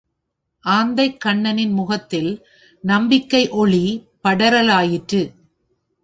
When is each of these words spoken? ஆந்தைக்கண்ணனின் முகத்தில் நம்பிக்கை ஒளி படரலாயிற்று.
ஆந்தைக்கண்ணனின் 0.65 1.73
முகத்தில் 1.73 2.31
நம்பிக்கை 2.83 3.49
ஒளி 3.49 3.83
படரலாயிற்று. 4.23 5.21